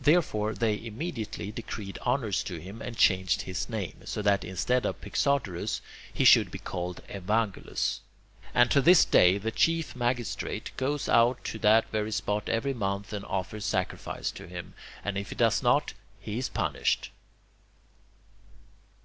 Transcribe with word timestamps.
Therefore 0.00 0.52
they 0.52 0.84
immediately 0.84 1.52
decreed 1.52 1.96
honours 1.98 2.42
to 2.42 2.56
him 2.56 2.82
and 2.82 2.96
changed 2.96 3.42
his 3.42 3.68
name, 3.68 4.02
so 4.04 4.20
that 4.20 4.42
instead 4.42 4.84
of 4.84 5.00
Pixodorus 5.00 5.80
he 6.12 6.24
should 6.24 6.50
be 6.50 6.58
called 6.58 7.02
Evangelus. 7.08 8.00
And 8.52 8.68
to 8.72 8.80
this 8.80 9.04
day 9.04 9.38
the 9.38 9.52
chief 9.52 9.94
magistrate 9.94 10.72
goes 10.76 11.08
out 11.08 11.44
to 11.44 11.60
that 11.60 11.88
very 11.90 12.10
spot 12.10 12.48
every 12.48 12.74
month 12.74 13.12
and 13.12 13.24
offers 13.26 13.64
sacrifice 13.64 14.32
to 14.32 14.48
him, 14.48 14.74
and 15.04 15.16
if 15.16 15.28
he 15.28 15.36
does 15.36 15.62
not, 15.62 15.94
he 16.18 16.36
is 16.38 16.48
punished. 16.48 17.10